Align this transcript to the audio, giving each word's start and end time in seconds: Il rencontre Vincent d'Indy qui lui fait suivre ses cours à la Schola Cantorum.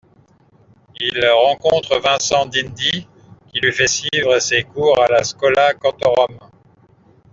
Il 0.99 1.29
rencontre 1.29 1.99
Vincent 1.99 2.47
d'Indy 2.47 3.07
qui 3.49 3.59
lui 3.59 3.71
fait 3.71 3.85
suivre 3.85 4.39
ses 4.39 4.63
cours 4.63 4.99
à 4.99 5.05
la 5.05 5.23
Schola 5.23 5.75
Cantorum. 5.75 6.39